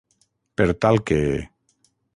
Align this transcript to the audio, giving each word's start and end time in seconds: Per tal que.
Per 0.61 0.67
tal 0.85 0.99
que. 1.11 1.21